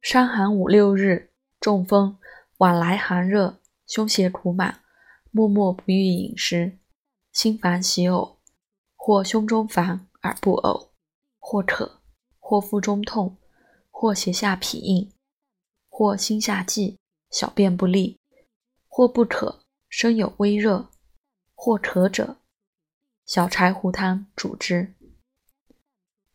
[0.00, 2.16] 伤寒五六日，中风，
[2.56, 4.80] 往来寒热，胸胁苦满，
[5.30, 6.78] 默默不欲饮食，
[7.32, 8.36] 心烦喜呕，
[8.96, 10.88] 或胸中烦而不呕，
[11.38, 12.00] 或渴，
[12.38, 13.36] 或腹中痛，
[13.90, 15.12] 或胁下痞硬，
[15.90, 16.98] 或心下悸，
[17.30, 18.18] 小便不利，
[18.88, 19.60] 或不渴，
[19.90, 20.88] 身有微热，
[21.54, 22.38] 或渴者，
[23.26, 24.94] 小柴胡汤主之。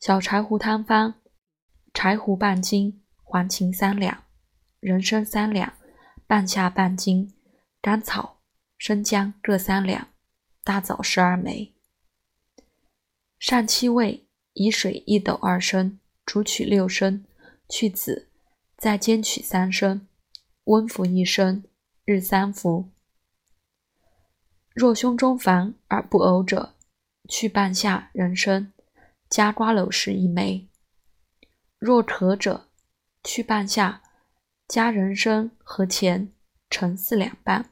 [0.00, 1.14] 小柴胡汤方：
[1.94, 3.01] 柴胡半斤。
[3.32, 4.24] 黄芩三两，
[4.78, 5.72] 人参三两，
[6.26, 7.32] 半夏半斤，
[7.80, 8.42] 甘草、
[8.76, 10.08] 生姜各三两，
[10.62, 11.72] 大枣十二枚。
[13.38, 17.24] 上七味，以水一斗二升，煮取六升，
[17.70, 18.28] 去籽，
[18.76, 20.06] 再煎取三升，
[20.64, 21.64] 温服一升，
[22.04, 22.90] 日三服。
[24.74, 26.74] 若胸中烦而不呕者，
[27.30, 28.74] 去半夏、人参，
[29.30, 30.68] 加瓜蒌实一枚。
[31.78, 32.68] 若渴者，
[33.24, 34.02] 去半夏，
[34.66, 36.34] 加人参和钱
[36.68, 37.70] 成四两半，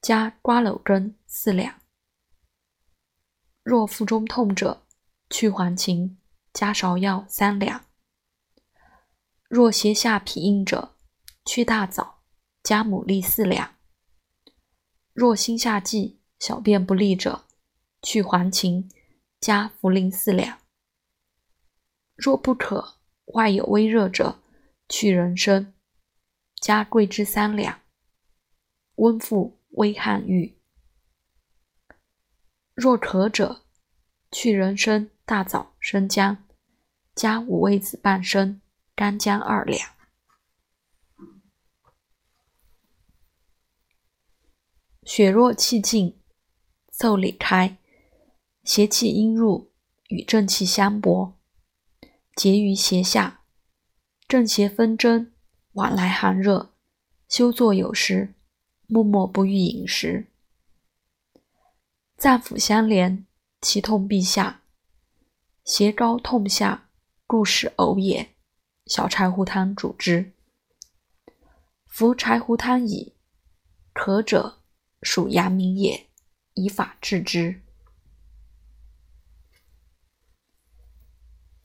[0.00, 1.78] 加瓜蒌根四两。
[3.62, 4.86] 若腹中痛者，
[5.28, 6.16] 去黄芩，
[6.54, 7.84] 加芍药三两。
[9.48, 10.96] 若胁下痞硬者，
[11.44, 12.22] 去大枣，
[12.62, 13.76] 加牡蛎四两。
[15.12, 17.46] 若心下悸、小便不利者，
[18.02, 18.90] 去黄芩，
[19.40, 20.58] 加茯苓四两。
[22.16, 22.97] 若不可。
[23.34, 24.40] 外有微热者，
[24.88, 25.72] 去人参，
[26.60, 27.80] 加桂枝三两，
[28.96, 30.58] 温腹微汗浴。
[32.74, 33.62] 若渴者，
[34.30, 36.44] 去人参、大枣、生姜，
[37.14, 38.60] 加五味子半升，
[38.94, 39.90] 干姜二两。
[45.04, 46.20] 血弱气尽，
[46.90, 47.78] 奏里开，
[48.62, 49.72] 邪气阴入，
[50.08, 51.37] 与正气相搏。
[52.38, 53.40] 结于胁下，
[54.28, 55.32] 正邪纷争，
[55.72, 56.72] 往来寒热，
[57.28, 58.32] 休作有时，
[58.86, 60.28] 默默不欲饮食。
[62.16, 63.26] 脏腑相连，
[63.60, 64.62] 其痛必下，
[65.64, 66.88] 胁高痛下，
[67.26, 68.36] 故使呕也。
[68.86, 70.30] 小柴胡汤主之。
[71.88, 73.16] 服柴胡汤矣，
[73.92, 74.60] 渴者
[75.02, 76.06] 属阳明也，
[76.54, 77.62] 以法治之。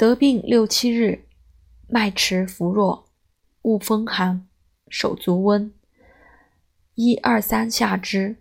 [0.04, 1.30] 得病六七日，
[1.88, 3.08] 脉迟浮弱，
[3.62, 4.46] 恶风寒，
[4.90, 5.74] 手足温，
[6.96, 8.36] 一二三下之，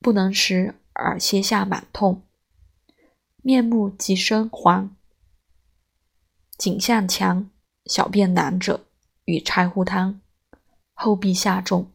[0.00, 2.24] 不能食而胁下满痛，
[3.42, 4.96] 面目及生黄，
[6.58, 7.48] 颈项强，
[7.84, 8.84] 小便难者，
[9.26, 10.20] 与柴胡汤，
[10.94, 11.92] 后必下重。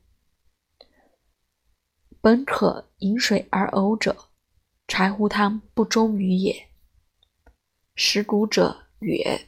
[2.22, 4.30] 本可饮水而呕者，
[4.88, 6.70] 柴胡汤不中于也。
[8.00, 9.48] 食谷者曰：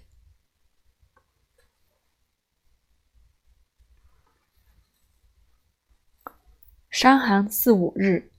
[6.90, 8.32] 伤寒四五日，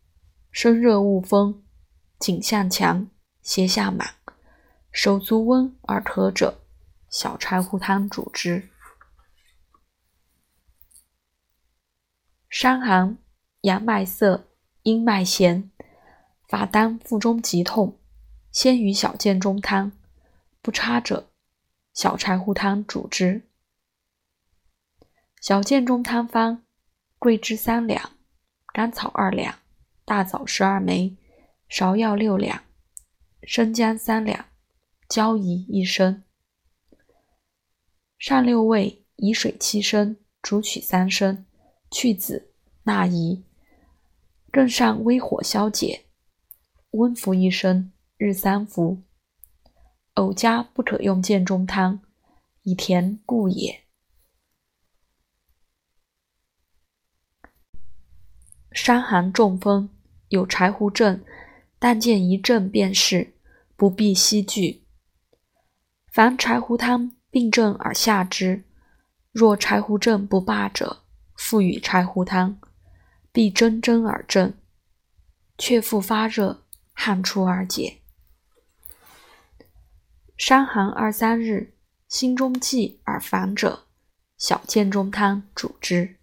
[0.51, 1.63] 身热恶风，
[2.19, 3.09] 颈项强，
[3.41, 4.17] 胁下满，
[4.91, 6.61] 手足温而渴者，
[7.09, 8.69] 小柴胡汤主之。
[12.49, 13.17] 伤寒，
[13.61, 14.49] 阳脉涩，
[14.83, 15.71] 阴脉弦，
[16.49, 18.01] 法当腹中急痛，
[18.51, 19.93] 先于小建中汤。
[20.63, 21.31] 不差者，
[21.95, 23.43] 小柴胡汤主之。
[25.41, 26.63] 小建中汤方：
[27.19, 28.11] 桂枝三两，
[28.75, 29.59] 甘草二两，
[30.05, 31.17] 大枣十二枚，
[31.71, 32.63] 芍药六两，
[33.43, 34.45] 生姜三两，
[35.09, 36.23] 椒夷一升。
[38.19, 41.47] 上六味，以水七升，煮取三升，
[41.91, 43.43] 去籽，纳夷，
[44.53, 46.05] 更上微火消解，
[46.91, 49.03] 温服一升，日三服。
[50.15, 52.01] 呕家不可用建中汤，
[52.63, 53.85] 以甜故也。
[58.73, 59.89] 伤寒中风，
[60.29, 61.25] 有柴胡症，
[61.79, 63.35] 但见一症便是，
[63.77, 64.85] 不必悉具。
[66.07, 68.65] 凡柴胡汤病症而下之，
[69.33, 71.03] 若柴胡症不罢者，
[71.35, 72.61] 复与柴胡汤，
[73.33, 74.59] 必蒸蒸而振，
[75.57, 78.01] 却复发热，汗出而解。
[80.41, 81.75] 伤寒二三日，
[82.09, 83.85] 心中悸而烦者，
[84.39, 86.17] 小建中汤主之。